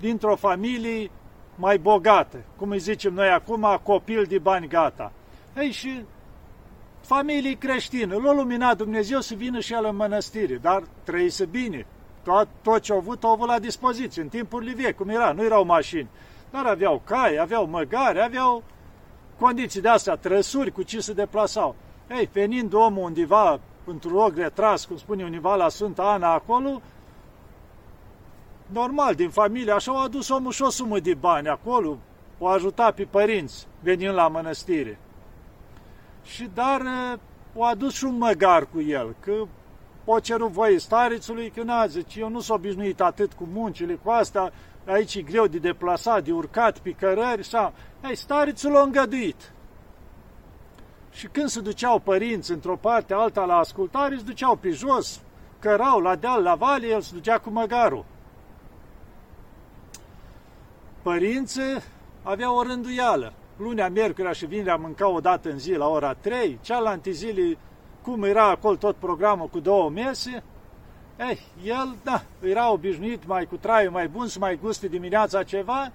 dintr-o 0.01 0.37
familie 0.37 1.11
mai 1.55 1.79
bogată, 1.79 2.45
cum 2.57 2.71
îi 2.71 2.79
zicem 2.79 3.15
noi 3.15 3.29
acum, 3.29 3.81
copil 3.83 4.25
de 4.25 4.39
bani 4.39 4.69
gata. 4.69 5.13
Ei, 5.57 5.71
și 5.71 6.05
familie 7.03 7.53
creștină, 7.53 8.17
l-a 8.17 8.33
luminat 8.33 8.77
Dumnezeu 8.77 9.21
să 9.21 9.35
vină 9.35 9.61
și 9.61 9.73
el 9.73 9.85
în 9.85 9.97
mănăstire, 9.97 10.55
dar 10.55 10.83
trăise 11.05 11.45
bine. 11.45 11.87
Tot, 12.23 12.49
tot 12.63 12.81
ce 12.81 12.93
au 12.93 12.99
avut, 12.99 13.25
au 13.25 13.33
avut 13.33 13.47
la 13.47 13.59
dispoziție, 13.59 14.23
în 14.23 14.29
timpurile 14.29 14.75
vechi, 14.75 14.97
cum 14.97 15.09
era, 15.09 15.33
nu 15.33 15.45
erau 15.45 15.65
mașini, 15.65 16.09
dar 16.51 16.67
aveau 16.67 17.03
cai, 17.05 17.37
aveau 17.37 17.67
măgare, 17.67 18.21
aveau 18.21 18.63
condiții 19.39 19.81
de 19.81 19.89
astea, 19.89 20.17
trăsuri 20.17 20.71
cu 20.71 20.83
ce 20.83 21.01
se 21.01 21.13
deplasau. 21.13 21.75
Ei, 22.11 22.29
venind 22.33 22.73
omul 22.73 23.05
undeva 23.05 23.61
într-un 23.85 24.13
loc 24.13 24.37
retras, 24.37 24.85
cum 24.85 24.97
spune 24.97 25.25
univa 25.25 25.55
la 25.55 25.69
Sfânta 25.69 26.03
Ana 26.03 26.33
acolo, 26.33 26.81
normal, 28.67 29.15
din 29.15 29.31
familie, 29.31 29.73
așa 29.73 29.93
au 29.93 30.03
adus 30.03 30.29
omul 30.29 30.53
și 30.53 30.63
o 30.63 30.71
sumă 30.71 30.99
de 30.99 31.15
bani 31.15 31.49
acolo, 31.49 31.99
o 32.39 32.47
ajuta 32.47 32.91
pe 32.91 33.05
părinți 33.11 33.67
venind 33.81 34.15
la 34.15 34.29
mănăstire. 34.29 34.99
Și 36.23 36.51
dar 36.55 36.83
o 37.55 37.65
adus 37.65 37.95
și 37.95 38.05
un 38.05 38.19
măgar 38.19 38.67
cu 38.67 38.81
el, 38.81 39.15
că 39.21 39.33
o 40.05 40.21
cerut 40.21 40.51
voi 40.51 40.81
starețului, 40.81 41.51
că 41.51 41.63
n-a 41.63 41.87
zice, 41.87 42.21
eu 42.21 42.29
nu 42.29 42.41
s-o 42.41 42.55
obișnuit 42.55 43.01
atât 43.01 43.33
cu 43.33 43.49
muncile, 43.53 43.95
cu 43.95 44.11
asta, 44.11 44.53
aici 44.87 45.15
e 45.15 45.23
greu 45.23 45.47
de 45.47 45.59
deplasat, 45.59 46.25
de 46.25 46.33
urcat 46.33 46.79
pe 46.79 46.91
cărări, 46.91 47.45
sau, 47.45 47.73
ei, 48.09 48.17
starețul 48.17 48.73
l-a 48.73 48.81
îngăduit. 48.81 49.53
Și 51.11 51.27
când 51.27 51.49
se 51.49 51.61
duceau 51.61 51.99
părinți 51.99 52.51
într-o 52.53 52.77
parte 52.77 53.15
alta 53.15 53.45
la 53.45 53.57
ascultare, 53.57 54.17
se 54.17 54.23
duceau 54.23 54.57
pe 54.57 54.71
jos, 54.71 55.21
cărau 55.59 56.01
la 56.01 56.17
deal, 56.17 56.43
la 56.43 56.55
vale, 56.55 56.87
el 56.87 57.01
se 57.01 57.15
ducea 57.15 57.39
cu 57.39 57.51
măgarul. 57.51 58.05
Părinții 61.03 61.83
aveau 62.23 62.57
o 62.57 62.63
rânduială. 62.63 63.33
Lunea, 63.57 63.89
miercurea 63.89 64.33
și 64.33 64.47
vinerea 64.47 64.77
mânca 64.77 65.09
o 65.09 65.21
dată 65.21 65.51
în 65.51 65.59
zi 65.59 65.73
la 65.73 65.89
ora 65.89 66.15
3, 66.15 66.59
cealaltă 66.63 67.11
zile, 67.11 67.59
cum 68.03 68.23
era 68.23 68.49
acolo 68.49 68.77
tot 68.77 68.97
programul 68.97 69.47
cu 69.47 69.61
două 69.61 69.91
mese, 69.91 70.43
eh, 71.17 71.39
el, 71.65 71.95
da, 72.03 72.23
era 72.41 72.73
obișnuit 72.73 73.27
mai 73.27 73.45
cu 73.45 73.57
traiul 73.57 73.93
mai 73.93 74.09
bun, 74.09 74.27
să 74.27 74.39
mai 74.39 74.59
guste 74.63 74.87
dimineața 74.87 75.43
ceva, 75.43 75.93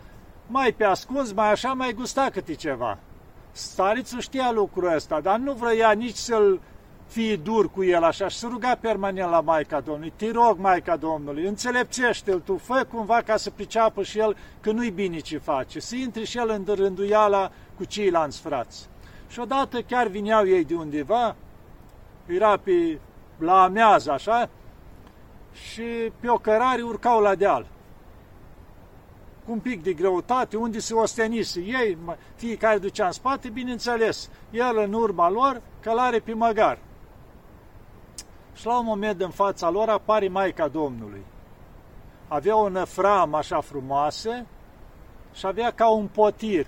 mai 0.48 0.72
pe 0.72 0.84
ascuns, 0.84 1.32
mai 1.32 1.52
așa, 1.52 1.74
mai 1.74 1.94
gusta 1.94 2.30
câte 2.32 2.54
ceva. 2.54 2.98
Starițul 3.52 4.20
știa 4.20 4.52
lucrul 4.52 4.94
ăsta, 4.94 5.20
dar 5.20 5.38
nu 5.38 5.54
vrea 5.54 5.92
nici 5.92 6.16
să-l 6.16 6.60
fie 7.08 7.36
dur 7.36 7.72
cu 7.72 7.84
el 7.84 8.04
așa 8.04 8.28
și 8.28 8.38
să 8.38 8.48
ruga 8.52 8.78
permanent 8.82 9.30
la 9.30 9.42
Maica 9.42 9.80
Domnului. 9.80 10.14
Te 10.16 10.32
rog, 10.32 10.58
Maica 10.60 10.96
Domnului, 10.96 11.46
înțelepțește-l 11.46 12.40
tu, 12.40 12.58
fă 12.58 12.86
cumva 12.92 13.22
ca 13.26 13.38
să 13.38 13.50
priceapă 13.50 14.04
și 14.04 14.20
el 14.20 14.38
că 14.62 14.72
nu-i 14.72 14.90
bine 14.90 15.20
ce 15.20 15.38
face, 15.38 15.80
să 15.80 15.96
intre 15.96 16.24
și 16.24 16.38
el 16.38 16.50
în 16.50 16.76
rânduiala 16.76 17.52
cu 17.78 17.84
ceilalți 17.84 18.40
frați. 18.40 18.90
Și 19.28 19.40
odată 19.40 19.82
chiar 19.82 20.08
vineau 20.08 20.48
ei 20.48 20.64
de 20.64 20.76
undeva, 20.76 21.36
era 22.26 22.58
pe, 22.58 23.00
la 23.38 23.64
amează 23.64 24.12
așa, 24.12 24.50
și 25.54 25.84
pe 26.20 26.30
o 26.30 26.38
cărare 26.38 26.82
urcau 26.82 27.22
la 27.22 27.36
deal 27.36 27.68
cu 29.48 29.54
un 29.54 29.60
pic 29.60 29.84
de 29.84 29.94
greutate, 29.94 30.58
unde 30.58 30.80
se 30.80 30.94
ostenise 30.94 31.60
ei, 31.60 31.98
fiecare 32.36 32.78
ducea 32.78 33.06
în 33.06 33.12
spate, 33.12 33.50
bineînțeles, 33.50 34.30
el 34.52 34.78
în 34.78 34.94
urma 34.94 35.30
lor 35.30 35.62
călare 35.80 36.20
pe 36.20 36.34
măgar. 36.34 36.80
Și 38.58 38.66
la 38.66 38.80
un 38.80 38.86
moment 38.86 39.22
în 39.22 39.30
fața 39.30 39.70
lor 39.70 39.90
apare 39.90 40.28
Maica 40.28 40.68
Domnului. 40.68 41.26
Avea 42.28 42.58
o 42.58 42.70
năfram 42.70 43.34
așa 43.34 43.62
frumoasă 43.62 44.46
și 45.34 45.46
avea 45.46 45.72
ca 45.72 45.90
un 45.90 46.08
potir 46.08 46.68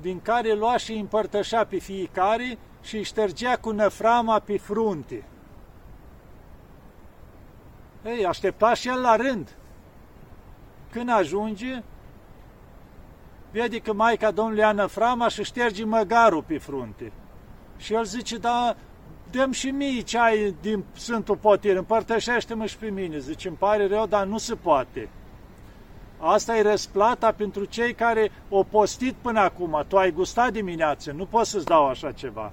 din 0.00 0.20
care 0.20 0.52
lua 0.52 0.76
și 0.76 0.92
împărtășea 0.92 1.66
pe 1.66 1.78
fiecare 1.78 2.58
și 2.82 2.96
îi 2.96 3.02
ștergea 3.02 3.56
cu 3.56 3.70
năframa 3.70 4.38
pe 4.38 4.58
frunte. 4.58 5.24
Ei, 8.04 8.26
aștepta 8.26 8.74
și 8.74 8.88
el 8.88 9.00
la 9.00 9.16
rând. 9.16 9.56
Când 10.90 11.10
ajunge, 11.10 11.82
vede 13.50 13.78
că 13.78 13.92
Maica 13.92 14.30
Domnului 14.30 14.60
ia 14.60 14.72
năframa 14.72 15.28
și 15.28 15.44
șterge 15.44 15.84
măgarul 15.84 16.42
pe 16.42 16.58
frunte. 16.58 17.12
Și 17.76 17.94
el 17.94 18.04
zice, 18.04 18.36
da, 18.36 18.76
dăm 19.30 19.52
și 19.52 19.70
mie 19.70 20.00
ceai 20.00 20.54
din 20.60 20.84
Sfântul 20.92 21.36
Potir, 21.36 21.76
împărtășește-mă 21.76 22.66
și 22.66 22.76
pe 22.76 22.90
mine. 22.90 23.18
Zice, 23.18 23.48
îmi 23.48 23.56
pare 23.56 23.86
rău, 23.86 24.06
dar 24.06 24.26
nu 24.26 24.38
se 24.38 24.54
poate. 24.54 25.08
Asta 26.18 26.56
e 26.56 26.62
răsplata 26.62 27.32
pentru 27.32 27.64
cei 27.64 27.94
care 27.94 28.30
au 28.50 28.64
postit 28.64 29.14
până 29.14 29.40
acum. 29.40 29.84
Tu 29.88 29.96
ai 29.96 30.10
gustat 30.10 30.52
dimineață, 30.52 31.12
nu 31.12 31.26
pot 31.26 31.46
să-ți 31.46 31.64
dau 31.64 31.86
așa 31.86 32.12
ceva. 32.12 32.52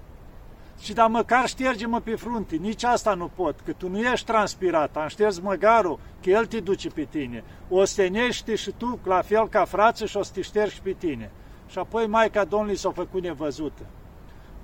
Și 0.79 0.93
dar 0.93 1.09
măcar 1.09 1.47
șterge-mă 1.47 1.99
pe 1.99 2.15
frunte, 2.15 2.55
nici 2.55 2.83
asta 2.83 3.13
nu 3.13 3.31
pot, 3.35 3.59
că 3.65 3.71
tu 3.71 3.89
nu 3.89 3.99
ești 3.99 4.25
transpirat, 4.25 4.97
am 4.97 5.07
șters 5.07 5.39
măgarul, 5.39 5.99
că 6.23 6.29
el 6.29 6.45
te 6.45 6.59
duce 6.59 6.89
pe 6.89 7.07
tine. 7.09 7.43
O 7.69 7.83
stenește 7.83 8.55
și 8.55 8.71
tu, 8.71 8.99
la 9.03 9.21
fel 9.21 9.49
ca 9.49 9.65
frață, 9.65 10.05
și 10.05 10.17
o 10.17 10.23
să 10.23 10.31
te 10.33 10.41
ștergi 10.41 10.81
pe 10.81 10.91
tine. 10.91 11.31
Și 11.67 11.79
apoi 11.79 12.07
Maica 12.07 12.43
Domnului 12.43 12.75
s-a 12.75 12.91
făcut 12.91 13.21
nevăzută. 13.21 13.81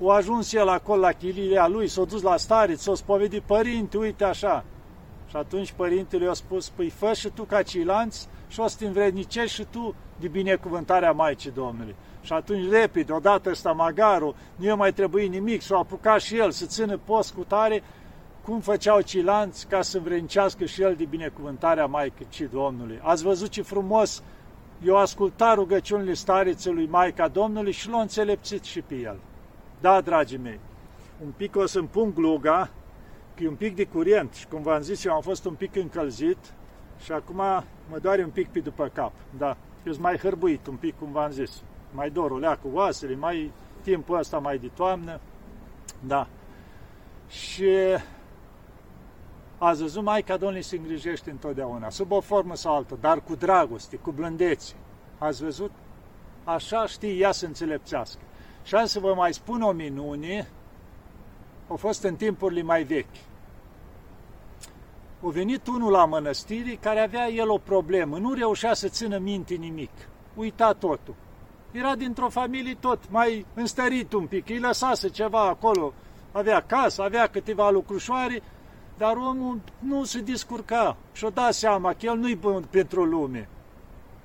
O 0.04 0.12
ajuns 0.12 0.54
el 0.54 0.68
acolo 0.68 1.00
la 1.00 1.12
chilia 1.12 1.68
lui, 1.68 1.88
s-a 1.88 2.04
dus 2.04 2.22
la 2.22 2.38
stare, 2.38 2.76
s-a 2.76 2.96
spovedit, 2.96 3.42
părinte, 3.42 3.98
uite 3.98 4.24
așa. 4.24 4.64
Și 5.30 5.36
atunci 5.36 5.72
părintele 5.72 6.26
i-a 6.26 6.34
spus, 6.34 6.70
păi 6.70 6.90
fă 6.90 7.14
și 7.14 7.30
tu 7.30 7.44
ca 7.44 7.62
ceilalți 7.62 8.28
și 8.48 8.60
o 8.60 8.68
să 8.68 8.76
te 8.80 8.86
învrednicești 8.86 9.56
și 9.56 9.66
tu 9.72 9.96
de 10.20 10.28
binecuvântarea 10.28 11.12
Maicii 11.12 11.52
Domnului. 11.52 11.96
Și 12.22 12.34
atunci, 12.34 12.70
repede, 12.70 13.14
odată 13.14 13.50
ăsta 13.50 13.72
magarul, 13.72 14.36
nu 14.56 14.66
i-a 14.66 14.76
mai 14.76 14.94
trebuit 14.94 15.32
nimic, 15.32 15.62
s-a 15.62 15.78
apucat 15.78 16.22
și 16.22 16.38
el 16.38 16.52
să 16.52 16.66
țină 16.66 17.00
post 17.06 17.34
cu 17.34 17.44
tare, 17.44 17.84
cum 18.44 18.60
făceau 18.60 19.02
cilanți 19.02 19.68
ca 19.68 19.82
să 19.82 19.98
învrednicească 19.98 20.66
și 20.66 20.82
el 20.82 20.96
de 20.96 21.06
binecuvântarea 21.06 21.86
Maicii 21.86 22.50
Domnului. 22.52 23.00
Ați 23.02 23.24
văzut 23.24 23.50
ce 23.50 23.62
frumos 23.62 24.24
i-a 24.86 24.96
ascultat 24.96 25.56
rugăciunile 25.56 26.14
stareței 26.14 26.74
lui 26.74 26.88
Maica 26.88 27.28
Domnului 27.28 27.72
și 27.72 27.90
l-a 27.90 28.02
înțelepțit 28.02 28.64
și 28.64 28.82
pe 28.82 28.96
el. 28.96 29.20
Da, 29.82 30.02
dragii 30.02 30.38
mei, 30.38 30.60
un 31.24 31.32
pic 31.38 31.56
o 31.56 31.66
să-mi 31.66 31.88
pun 31.88 32.14
gluga, 32.14 32.70
că 33.36 33.44
e 33.44 33.48
un 33.48 33.56
pic 33.56 33.76
de 33.76 33.86
curent 33.86 34.34
și 34.34 34.48
cum 34.48 34.62
v-am 34.62 34.82
zis, 34.82 35.04
eu 35.04 35.14
am 35.14 35.22
fost 35.22 35.46
un 35.46 35.54
pic 35.54 35.76
încălzit 35.76 36.38
și 37.04 37.12
acum 37.12 37.36
mă 37.90 38.00
doare 38.02 38.24
un 38.24 38.30
pic 38.30 38.48
pe 38.48 38.60
după 38.60 38.88
cap. 38.94 39.12
Da, 39.38 39.58
eu 39.86 39.92
sunt 39.92 40.04
mai 40.04 40.18
hărbuit 40.18 40.68
un 40.68 40.76
pic, 40.76 40.98
cum 41.00 41.12
v-am 41.12 41.32
zis. 41.32 41.64
Mai 41.92 42.10
dor 42.10 42.32
o 42.32 42.38
leacă 42.38 42.68
oasele, 42.72 43.16
mai 43.16 43.52
timpul 43.82 44.18
ăsta 44.18 44.38
mai 44.38 44.58
de 44.58 44.70
toamnă. 44.76 45.20
Da. 46.00 46.28
Și 47.28 47.70
ați 49.58 49.82
văzut, 49.82 50.04
Maica 50.04 50.38
Domnului 50.38 50.64
se 50.64 50.76
îngrijește 50.76 51.30
întotdeauna, 51.30 51.90
sub 51.90 52.12
o 52.12 52.20
formă 52.20 52.56
sau 52.56 52.76
altă, 52.76 52.98
dar 53.02 53.22
cu 53.22 53.36
dragoste, 53.36 53.96
cu 53.96 54.12
blândețe. 54.12 54.74
Ați 55.18 55.44
văzut? 55.44 55.72
Așa 56.44 56.86
știe 56.86 57.14
ea 57.14 57.32
să 57.32 57.46
înțelepțească. 57.46 58.20
Și 58.64 58.76
am 58.76 58.86
să 58.86 59.00
vă 59.00 59.14
mai 59.14 59.34
spun 59.34 59.62
o 59.62 59.72
minune, 59.72 60.50
a 61.68 61.74
fost 61.76 62.04
în 62.04 62.16
timpurile 62.16 62.62
mai 62.62 62.84
vechi. 62.84 63.16
A 65.24 65.30
venit 65.30 65.68
unul 65.68 65.92
la 65.92 66.06
mănăstire 66.06 66.78
care 66.82 67.00
avea 67.00 67.28
el 67.28 67.50
o 67.50 67.58
problemă, 67.58 68.18
nu 68.18 68.34
reușea 68.34 68.74
să 68.74 68.88
țină 68.88 69.18
minte 69.18 69.54
nimic, 69.54 69.92
uita 70.36 70.74
totul. 70.74 71.16
Era 71.72 71.96
dintr-o 71.96 72.30
familie 72.30 72.78
tot 72.80 73.10
mai 73.10 73.46
înstărit 73.54 74.14
un 74.14 74.26
pic, 74.26 74.50
îi 74.50 74.60
lăsase 74.60 75.10
ceva 75.10 75.42
acolo, 75.42 75.94
avea 76.32 76.62
casă, 76.62 77.02
avea 77.02 77.28
câteva 77.28 77.70
lucrușoare, 77.70 78.42
dar 78.98 79.16
omul 79.16 79.60
nu 79.80 80.04
se 80.04 80.20
descurca 80.20 80.98
și-o 81.12 81.30
da 81.30 81.52
seama 81.52 81.90
că 81.90 82.06
el 82.06 82.18
nu-i 82.18 82.36
bun 82.36 82.68
pentru 82.70 83.04
lume. 83.04 83.50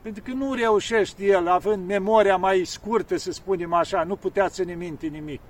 Pentru 0.06 0.24
că 0.24 0.32
nu 0.32 0.54
reușește 0.54 1.24
el, 1.24 1.48
având 1.48 1.86
memoria 1.86 2.36
mai 2.36 2.64
scurtă, 2.64 3.16
să 3.16 3.32
spunem 3.32 3.72
așa, 3.72 4.02
nu 4.02 4.16
putea 4.16 4.48
ține 4.48 4.74
minte 4.74 5.06
nimic. 5.06 5.40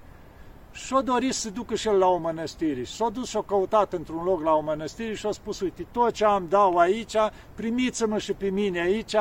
Și-a 0.72 1.00
dorit 1.00 1.32
să 1.32 1.50
ducă 1.50 1.74
și 1.74 1.88
el 1.88 1.98
la 1.98 2.06
o 2.06 2.16
mănăstire. 2.16 2.84
S-a 2.84 3.08
dus 3.08 3.28
și-a 3.28 3.42
căutat 3.42 3.92
într-un 3.92 4.24
loc 4.24 4.42
la 4.42 4.52
o 4.52 4.60
mănăstire 4.60 5.14
și 5.14 5.26
a 5.26 5.30
spus, 5.30 5.60
uite, 5.60 5.86
tot 5.92 6.12
ce 6.12 6.24
am 6.24 6.46
dau 6.48 6.76
aici, 6.76 7.16
primiți-mă 7.54 8.18
și 8.18 8.32
pe 8.32 8.48
mine 8.48 8.80
aici, 8.80 9.14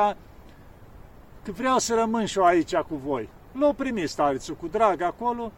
că 1.42 1.52
vreau 1.52 1.78
să 1.78 1.94
rămân 1.94 2.24
și 2.24 2.38
eu 2.38 2.44
aici 2.44 2.74
cu 2.74 2.94
voi. 2.94 3.28
L-au 3.52 3.72
primit 3.72 4.08
starețul 4.08 4.54
cu 4.54 4.66
drag 4.66 5.00
acolo 5.00 5.52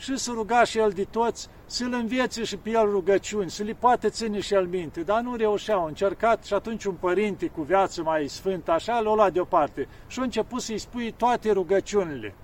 și 0.00 0.16
să 0.16 0.30
ruga 0.34 0.64
și 0.64 0.78
el 0.78 0.90
de 0.90 1.04
toți 1.04 1.48
să-l 1.66 1.92
învețe 1.92 2.44
și 2.44 2.56
pe 2.56 2.70
el 2.70 2.90
rugăciuni, 2.90 3.50
să 3.50 3.62
li 3.62 3.74
poate 3.74 4.08
ține 4.08 4.40
și 4.40 4.54
el 4.54 4.66
minte, 4.66 5.00
dar 5.00 5.20
nu 5.20 5.36
reușeau, 5.36 5.84
încercat 5.84 6.44
și 6.44 6.54
atunci 6.54 6.84
un 6.84 6.94
părinte 6.94 7.46
cu 7.46 7.62
viață 7.62 8.02
mai 8.02 8.28
sfântă 8.28 8.70
așa 8.70 9.00
l-a 9.00 9.14
luat 9.14 9.32
deoparte 9.32 9.88
și 10.06 10.20
a 10.20 10.22
început 10.22 10.60
să-i 10.60 10.78
spui 10.78 11.14
toate 11.16 11.50
rugăciunile 11.50 12.34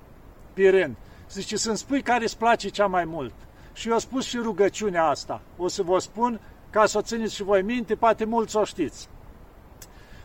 pe 0.53 0.69
rând. 0.69 0.97
Zice, 1.31 1.57
să-mi 1.57 1.77
spui 1.77 2.03
care 2.03 2.25
îți 2.25 2.39
place 2.39 2.69
cea 2.69 2.87
mai 2.87 3.05
mult. 3.05 3.35
Și 3.73 3.89
eu 3.89 3.99
spus 3.99 4.25
și 4.25 4.37
rugăciunea 4.37 5.05
asta. 5.05 5.41
O 5.57 5.69
să 5.69 5.83
vă 5.83 5.99
spun 5.99 6.41
ca 6.71 6.87
să 6.87 6.99
o 6.99 7.03
țineți 7.03 7.35
și 7.35 7.43
voi 7.43 7.63
minte, 7.63 7.95
poate 7.95 8.25
mulți 8.25 8.57
o 8.57 8.65
știți. 8.65 9.09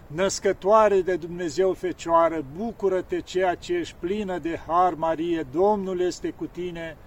Născătoare 0.08 1.02
de 1.02 1.16
Dumnezeu 1.16 1.74
Fecioară, 1.74 2.46
bucură-te 2.58 3.20
ceea 3.20 3.56
ce 3.56 3.74
ești 3.74 3.96
plină 4.00 4.38
de 4.38 4.60
har, 4.68 4.94
Marie, 4.94 5.46
Domnul 5.52 6.00
este 6.00 6.30
cu 6.30 6.46
tine, 6.46 6.98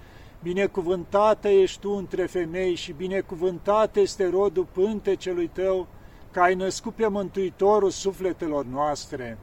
binecuvântată 0.44 1.48
ești 1.48 1.80
tu 1.80 1.90
între 1.90 2.26
femei 2.26 2.74
și 2.74 2.92
binecuvântat 2.92 3.96
este 3.96 4.28
rodul 4.28 4.66
pântecelui 4.72 5.50
tău, 5.52 5.86
că 6.30 6.40
ai 6.40 6.54
născut 6.54 6.94
pe 6.94 7.06
Mântuitorul 7.06 7.90
sufletelor 7.90 8.64
noastre. 8.64 9.38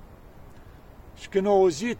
Și 1.18 1.28
când 1.28 1.48
au 1.48 1.54
auzit 1.54 1.98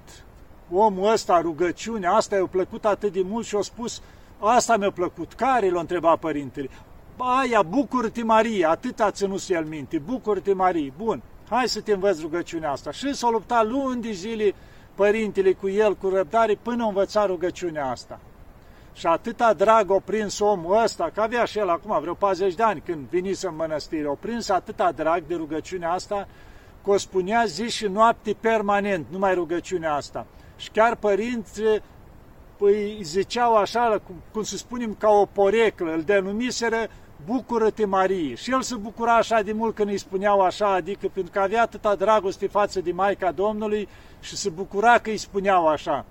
omul 0.72 1.12
ăsta 1.12 1.42
rugăciunea, 1.42 2.12
asta 2.12 2.36
i-a 2.36 2.46
plăcut 2.46 2.86
atât 2.86 3.14
de 3.14 3.22
mult 3.22 3.46
și 3.46 3.56
a 3.56 3.62
spus, 3.62 4.02
asta 4.40 4.78
mi-a 4.78 4.92
plăcut. 4.92 5.34
Care 5.34 5.70
l-a 5.70 5.80
întrebat 5.80 6.20
părintele? 6.20 6.70
Aia, 7.18 7.62
bucur-te 7.62 8.24
Marie, 8.24 8.66
atât 8.66 9.00
a 9.00 9.12
ținut 9.12 9.42
el 9.50 9.66
minte, 9.66 9.98
bucur-te 9.98 10.54
Marie, 10.54 10.94
bun, 10.98 11.22
hai 11.50 11.68
să 11.68 11.82
te 11.82 11.92
învăț 11.92 12.20
rugăciunea 12.20 12.72
asta. 12.72 12.92
Și 12.92 13.14
s-a 13.14 13.30
luptat 13.30 13.68
luni 13.68 14.02
de 14.02 14.12
zile 14.12 14.54
părintele 14.96 15.54
cu 15.54 15.70
el, 15.70 15.96
cu 15.96 16.10
răbdare, 16.10 16.56
până 16.62 16.84
a 16.84 16.88
învățat 16.88 17.28
rugăciunea 17.28 17.90
asta. 17.90 18.20
Și 18.94 19.08
atâta 19.08 19.54
drag 19.54 19.90
o 19.90 20.00
prins 20.00 20.40
omul 20.40 20.84
ăsta, 20.84 21.10
că 21.14 21.22
avea 21.22 21.46
și 21.46 21.58
el 21.58 21.70
acum 21.70 22.00
vreo 22.02 22.14
40 22.14 22.54
de 22.54 22.64
ani 22.64 22.82
când 22.86 23.08
venise 23.10 23.48
în 23.48 23.56
mănăstire, 23.56 24.08
o 24.08 24.14
prins 24.14 24.50
atâta 24.50 24.92
drag 24.92 25.24
de 25.28 25.36
rugăciunea 25.36 25.92
asta, 25.92 26.28
că 26.84 26.90
o 26.90 26.98
spunea 26.98 27.44
zi 27.46 27.70
și 27.70 27.86
noapte 27.86 28.36
permanent, 28.40 29.06
numai 29.12 29.34
rugăciunea 29.34 29.94
asta. 29.94 30.26
Și 30.56 30.70
chiar 30.70 30.96
părinții 30.96 31.82
păi, 32.58 33.00
ziceau 33.02 33.56
așa, 33.56 34.02
cum, 34.06 34.16
cum 34.32 34.44
să 34.44 34.58
spunem, 34.58 34.96
ca 35.00 35.10
o 35.10 35.26
poreclă, 35.26 35.94
îl 35.94 36.02
denumiseră 36.02 36.88
Bucură-te, 37.26 37.86
Marie. 37.86 38.36
Și 38.36 38.52
el 38.52 38.62
se 38.62 38.76
bucura 38.76 39.16
așa 39.16 39.42
de 39.42 39.52
mult 39.52 39.76
când 39.76 39.90
îi 39.90 39.98
spuneau 39.98 40.42
așa, 40.42 40.74
adică 40.74 41.08
pentru 41.14 41.32
că 41.32 41.40
avea 41.40 41.62
atâta 41.62 41.96
dragoste 41.96 42.48
față 42.48 42.82
de 42.82 42.92
Maica 42.92 43.32
Domnului 43.32 43.88
și 44.20 44.36
se 44.36 44.50
bucura 44.50 44.98
că 44.98 45.10
îi 45.10 45.18
spuneau 45.18 45.68
așa. 45.68 46.06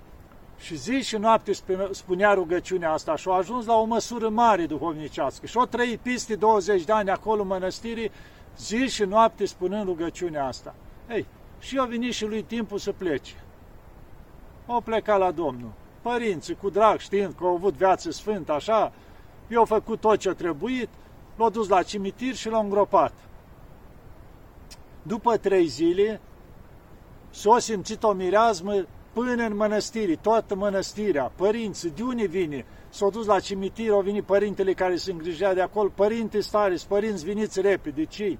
Și 0.61 0.75
zi 0.75 1.01
și 1.01 1.17
noapte 1.17 1.51
spunea 1.91 2.33
rugăciunea 2.33 2.91
asta 2.91 3.15
și 3.15 3.29
a 3.29 3.33
ajuns 3.33 3.65
la 3.65 3.73
o 3.73 3.83
măsură 3.83 4.29
mare 4.29 4.65
duhovnicească. 4.65 5.45
Și 5.45 5.57
o 5.57 5.65
trăit 5.65 5.99
peste 5.99 6.35
20 6.35 6.83
de 6.83 6.91
ani 6.91 7.09
acolo 7.09 7.41
în 7.41 7.47
mănăstire, 7.47 8.11
zi 8.57 8.87
și 8.87 9.03
noapte 9.03 9.45
spunând 9.45 9.85
rugăciunea 9.85 10.45
asta. 10.45 10.75
Ei, 11.09 11.25
și 11.59 11.77
a 11.77 11.83
venit 11.83 12.13
și 12.13 12.25
lui 12.25 12.43
timpul 12.43 12.77
să 12.77 12.91
plece. 12.91 13.33
O 14.65 14.79
pleca 14.79 15.15
la 15.15 15.31
Domnul. 15.31 15.71
Părinții, 16.01 16.55
cu 16.55 16.69
drag, 16.69 16.99
știind 16.99 17.33
că 17.37 17.43
au 17.43 17.53
avut 17.53 17.73
viață 17.73 18.11
sfântă, 18.11 18.51
așa, 18.51 18.91
i-au 19.47 19.65
făcut 19.65 19.99
tot 19.99 20.19
ce 20.19 20.29
a 20.29 20.33
trebuit, 20.33 20.89
l-au 21.35 21.49
dus 21.49 21.67
la 21.67 21.83
cimitir 21.83 22.35
și 22.35 22.49
l-au 22.49 22.63
îngropat. 22.63 23.13
După 25.01 25.37
trei 25.37 25.65
zile, 25.65 26.21
s-a 27.29 27.59
simțit 27.59 28.03
o 28.03 28.11
mireazmă 28.11 28.85
până 29.13 29.43
în 29.43 29.55
mănăstiri, 29.55 30.15
toată 30.15 30.55
mănăstirea, 30.55 31.31
părinții, 31.35 31.89
de 31.89 32.03
unde 32.03 32.25
vine? 32.25 32.65
S-au 32.89 33.09
dus 33.09 33.25
la 33.25 33.39
cimitir, 33.39 33.91
au 33.91 34.01
venit 34.01 34.23
părintele 34.23 34.73
care 34.73 34.95
se 34.95 35.11
îngrijea 35.11 35.53
de 35.53 35.61
acolo, 35.61 35.91
părinte 35.95 36.39
stare, 36.39 36.75
părinți, 36.87 37.25
veniți 37.25 37.61
repede, 37.61 38.05
ce 38.05 38.37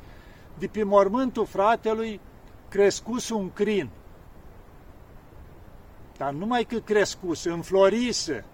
De 0.57 0.67
pe 0.67 0.83
mormântul 0.83 1.45
fratelui 1.45 2.19
crescuse 2.69 3.33
un 3.33 3.51
crin. 3.53 3.89
Dar 6.17 6.31
numai 6.31 6.63
că 6.63 6.77
crescuse, 6.77 7.49
înflorise. 7.49 8.45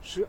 Și 0.00 0.24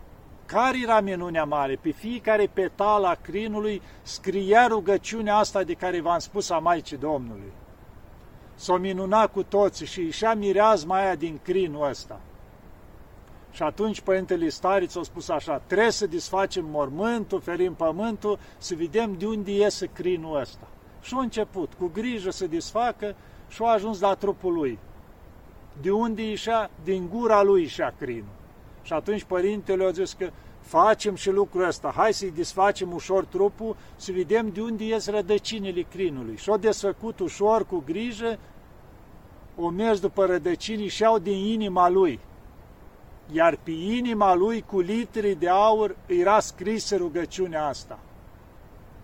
care 0.46 0.78
era 0.84 1.02
minunea 1.02 1.44
mare? 1.44 1.76
Pe 1.82 1.92
fiecare 1.92 2.50
petal 2.54 3.04
a 3.04 3.16
crinului 3.22 3.82
scria 4.02 4.68
rugăciunea 4.68 5.36
asta 5.36 5.64
de 5.64 5.74
care 5.74 6.02
v-am 6.02 6.20
spus 6.20 6.50
a 6.50 6.58
Maicii 6.58 6.98
Domnului. 6.98 7.52
S-o 8.56 8.78
minuna 8.78 9.28
cu 9.28 9.44
toții 9.44 9.86
și 9.86 10.02
ieșea 10.02 10.34
mireazma 10.34 10.96
aia 10.96 11.16
din 11.16 11.40
crinul 11.44 11.90
ăsta. 11.90 12.20
Și 13.52 13.64
atunci 13.64 14.02
Părintele 14.02 14.50
Stariț 14.50 14.96
a 14.96 15.04
spus 15.04 15.30
așa, 15.30 15.58
trebuie 15.58 15.92
să 15.92 16.08
disfacem 16.08 16.66
mormântul, 16.66 17.42
ferim 17.42 17.74
pământul, 17.74 18.40
să 18.58 18.76
vedem 18.76 19.16
de 19.18 19.26
unde 19.26 19.52
iese 19.52 19.90
crinul 19.94 20.40
ăsta. 20.40 20.68
Și 21.02 21.14
a 21.18 21.22
început, 21.22 21.74
cu 21.74 21.92
grijă 21.94 22.30
să 22.30 22.48
disfacă 22.48 23.16
și 23.48 23.62
a 23.64 23.72
ajuns 23.72 24.00
la 24.00 24.14
trupul 24.14 24.54
lui. 24.54 24.80
De 25.82 25.92
unde 25.92 26.28
ieșea? 26.28 26.70
Din 26.84 27.10
gura 27.10 27.42
lui 27.42 27.62
ieșea 27.62 27.94
crinul. 28.00 28.34
Și 28.82 28.94
atunci 28.94 29.24
Părintele 29.24 29.86
a 29.86 29.92
zis 29.92 30.14
că 30.14 30.30
facem 30.66 31.16
și 31.16 31.30
lucrul 31.30 31.68
ăsta, 31.68 31.94
hai 31.96 32.14
să-i 32.14 32.32
desfacem 32.32 32.94
ușor 32.94 33.26
trupul, 33.26 33.76
să 33.96 34.12
vedem 34.12 34.50
de 34.50 34.62
unde 34.62 34.84
ies 34.84 35.08
rădăcinile 35.08 35.82
crinului. 35.82 36.38
Și-o 36.38 36.58
desfăcut 36.58 37.20
ușor, 37.20 37.66
cu 37.66 37.84
grijă, 37.86 38.40
o 39.56 39.70
mers 39.70 40.00
după 40.00 40.26
rădăcinii 40.26 40.88
și 40.88 41.06
au 41.06 41.20
din 41.20 41.46
inima 41.46 41.90
lui. 41.90 42.20
Iar 43.32 43.60
pe 43.64 43.72
inima 43.72 44.34
lui, 44.34 44.62
cu 44.62 44.80
litri 44.80 45.36
de 45.40 45.50
aur, 45.50 45.96
era 46.06 46.40
scrisă 46.40 46.96
rugăciunea 46.96 47.66
asta. 47.66 48.00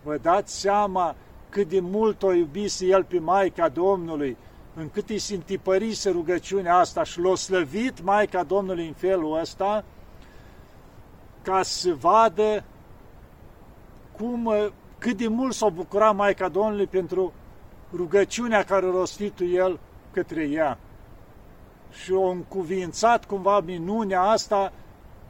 Vă 0.03 0.17
dați 0.17 0.59
seama 0.59 1.15
cât 1.49 1.69
de 1.69 1.79
mult 1.79 2.23
o 2.23 2.33
iubise 2.33 2.85
el 2.85 3.03
pe 3.03 3.19
Maica 3.19 3.69
Domnului, 3.69 4.37
încât 4.73 5.09
îi 5.09 5.17
se 5.17 5.33
întipărise 5.33 6.09
rugăciunea 6.09 6.77
asta 6.77 7.03
și 7.03 7.19
l-a 7.19 7.35
slăvit 7.35 8.03
Maica 8.03 8.43
Domnului 8.43 8.87
în 8.87 8.93
felul 8.93 9.39
ăsta, 9.39 9.83
ca 11.41 11.61
să 11.63 11.93
vadă 11.93 12.63
cum, 14.17 14.45
uh, 14.45 14.67
cât 14.97 15.17
de 15.17 15.27
mult 15.27 15.53
s-a 15.53 15.69
bucurat 15.69 16.15
Maica 16.15 16.49
Domnului 16.49 16.87
pentru 16.87 17.33
rugăciunea 17.93 18.63
care 18.63 18.85
a 18.85 18.89
rostit 18.89 19.39
el 19.39 19.79
către 20.11 20.43
ea. 20.43 20.77
Și 21.91 22.13
a 22.13 22.29
încuvințat 22.29 23.25
cumva 23.25 23.59
minunea 23.59 24.21
asta, 24.21 24.73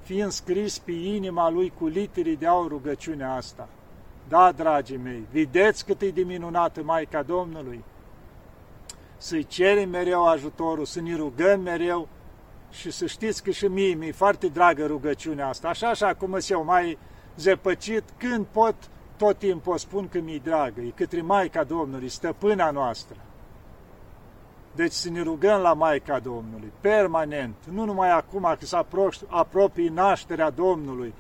fiind 0.02 0.32
scris 0.32 0.80
pe 0.80 0.92
inima 0.92 1.50
lui 1.50 1.74
cu 1.80 1.88
literi 1.88 2.36
de 2.36 2.48
aur 2.48 2.68
rugăciunea 2.68 3.34
asta. 3.34 3.68
Da, 4.28 4.52
dragii 4.52 4.98
mei, 4.98 5.24
vedeți 5.32 5.86
cât 5.86 6.02
e 6.02 6.10
de 6.10 6.22
minunată 6.22 6.84
Maica 6.84 7.22
Domnului? 7.22 7.84
Să-i 9.18 9.46
cerem 9.46 9.90
mereu 9.90 10.28
ajutorul, 10.28 10.86
să 10.86 11.02
ne 11.02 11.16
rugăm 11.16 11.62
mereu, 11.62 12.08
și 12.72 12.92
să 12.92 13.06
știți 13.06 13.44
că 13.44 13.52
și 13.52 13.66
mie 13.66 13.94
mi-e 13.94 14.12
foarte 14.12 14.48
dragă 14.48 14.86
rugăciunea 14.86 15.48
asta. 15.48 15.68
Așa, 15.68 15.90
așa 15.90 16.14
cum 16.14 16.38
eu 16.50 16.64
mai 16.64 16.98
zăpăcit, 17.38 18.04
când 18.18 18.46
pot, 18.52 18.76
tot 19.18 19.38
timpul 19.38 19.74
o 19.74 19.78
spun 19.78 20.08
că 20.08 20.20
mi-e 20.20 20.42
dragă. 20.44 20.82
E 20.82 20.92
către 20.96 21.22
Maica 21.22 21.64
Domnului, 21.64 22.10
stăpâna 22.10 22.72
noastră. 22.72 23.18
Deci 24.76 24.92
să 24.92 25.10
ne 25.10 25.22
rugăm 25.22 25.62
la 25.62 25.74
Maica 25.74 26.20
Domnului, 26.20 26.72
permanent, 26.82 27.56
nu 27.70 27.86
numai 27.86 28.12
acum 28.12 28.56
că 28.60 28.66
se 28.66 28.86
apropie 29.28 29.90
nașterea 29.90 30.50
Domnului, 30.50 31.14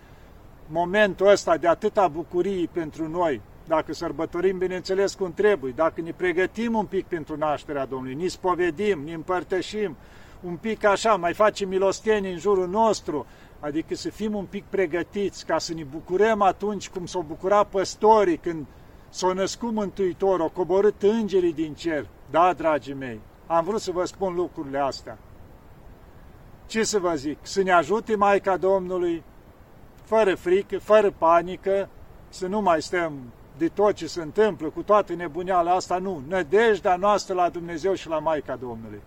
momentul 0.67 1.27
ăsta 1.27 1.58
de 1.58 1.67
atâta 1.67 2.08
bucurie 2.08 2.70
pentru 2.72 3.08
noi, 3.08 3.41
dacă 3.67 3.93
sărbătorim, 3.93 4.58
bineînțeles, 4.58 5.13
cum 5.13 5.34
trebuie, 5.34 5.74
dacă 5.75 6.01
ne 6.01 6.12
pregătim 6.12 6.74
un 6.74 6.86
pic 6.86 7.05
pentru 7.05 7.38
nașterea 7.38 7.86
Domnului, 7.86 8.15
ne 8.15 8.27
spovedim, 8.27 9.01
ne 9.05 9.13
împărtășim, 9.13 9.96
un 10.41 10.55
pic 10.55 10.83
așa, 10.83 11.15
mai 11.15 11.33
facem 11.33 11.69
milostenie 11.69 12.31
în 12.31 12.38
jurul 12.38 12.67
nostru, 12.67 13.25
adică 13.60 13.95
să 13.95 14.10
fim 14.10 14.36
un 14.36 14.45
pic 14.45 14.63
pregătiți 14.69 15.45
ca 15.45 15.57
să 15.57 15.74
ne 15.74 15.83
bucurăm 15.83 16.41
atunci 16.41 16.89
cum 16.89 17.05
s-au 17.05 17.21
bucurat 17.21 17.67
păstorii 17.67 18.38
când 18.38 18.65
s-au 19.10 19.33
născut 19.33 19.71
Mântuitorul, 19.71 20.41
au 20.41 20.50
coborât 20.50 21.03
îngerii 21.03 21.53
din 21.53 21.74
cer. 21.74 22.07
Da, 22.29 22.53
dragii 22.53 22.93
mei, 22.93 23.19
am 23.48 23.63
vrut 23.63 23.81
să 23.81 23.91
vă 23.91 24.05
spun 24.05 24.36
lucrurile 24.36 24.79
astea. 24.79 25.17
Ce 26.65 26.83
să 26.83 27.00
vă 27.00 27.13
zic? 27.15 27.38
Să 27.41 27.63
ne 27.63 27.71
ajute 27.71 28.15
Maica 28.15 28.57
Domnului, 28.57 29.24
fără 30.03 30.36
frică, 30.36 30.79
fără 30.79 31.13
panică, 31.17 31.89
să 32.29 32.48
nu 32.48 32.62
mai 32.62 32.81
stăm 32.81 33.13
de 33.57 33.67
tot 33.67 33.93
ce 33.93 34.07
se 34.07 34.21
întâmplă, 34.21 34.67
cu 34.67 34.82
toată 34.82 35.13
nebuneala 35.13 35.71
asta, 35.71 35.97
nu. 35.97 36.21
Nădejdea 36.27 36.95
noastră 36.95 37.34
la 37.34 37.49
Dumnezeu 37.49 37.93
și 37.93 38.08
la 38.08 38.19
Maica 38.19 38.56
Domnului 38.56 39.01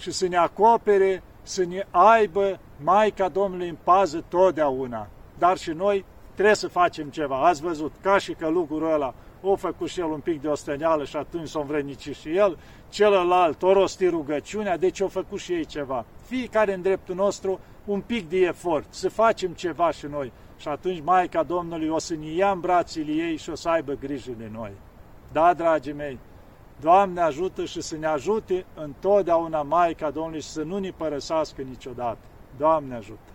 și 0.00 0.10
să 0.10 0.28
ne 0.28 0.36
acopere, 0.36 1.22
să 1.42 1.64
ne 1.64 1.86
aibă 1.90 2.60
Maica 2.82 3.28
Domnului 3.28 3.68
în 3.68 3.76
pază 3.82 4.24
totdeauna. 4.28 5.08
Dar 5.38 5.58
și 5.58 5.70
noi 5.70 6.04
trebuie 6.34 6.54
să 6.54 6.68
facem 6.68 7.08
ceva. 7.08 7.46
Ați 7.46 7.62
văzut, 7.62 7.92
ca 8.00 8.18
și 8.18 8.32
călugurul 8.32 8.92
ăla, 8.92 9.14
o 9.42 9.56
făcut 9.56 9.88
și 9.88 10.00
el 10.00 10.06
un 10.06 10.20
pic 10.20 10.40
de 10.40 10.48
ostăneală 10.48 11.04
și 11.04 11.16
atunci 11.16 11.48
s-o 11.48 11.60
învrednicit 11.60 12.14
și 12.14 12.36
el, 12.36 12.58
celălalt 12.88 13.62
o 13.62 13.72
rosti 13.72 14.08
rugăciunea, 14.08 14.76
deci 14.76 15.00
o 15.00 15.08
făcut 15.08 15.38
și 15.38 15.52
ei 15.52 15.64
ceva. 15.64 16.04
Fiecare 16.26 16.74
în 16.74 16.82
dreptul 16.82 17.14
nostru 17.14 17.60
un 17.84 18.00
pic 18.00 18.28
de 18.28 18.38
efort, 18.38 18.86
să 18.90 19.08
facem 19.08 19.50
ceva 19.50 19.90
și 19.90 20.06
noi. 20.06 20.32
Și 20.56 20.68
atunci 20.68 21.02
Maica 21.04 21.42
Domnului 21.42 21.88
o 21.88 21.98
să 21.98 22.14
ne 22.14 22.30
ia 22.30 22.50
în 22.50 22.60
brațele 22.60 23.12
ei 23.12 23.36
și 23.36 23.50
o 23.50 23.54
să 23.54 23.68
aibă 23.68 23.92
grijă 23.92 24.32
de 24.38 24.48
noi. 24.52 24.72
Da, 25.32 25.54
dragii 25.54 25.92
mei, 25.92 26.18
Doamne 26.80 27.20
ajută 27.20 27.64
și 27.64 27.80
să 27.80 27.96
ne 27.96 28.06
ajute 28.06 28.64
întotdeauna 28.74 29.62
Maica 29.62 30.10
Domnului 30.10 30.40
și 30.40 30.48
să 30.48 30.62
nu 30.62 30.78
ne 30.78 30.90
părăsească 30.90 31.62
niciodată. 31.62 32.18
Doamne 32.58 32.94
ajută! 32.94 33.29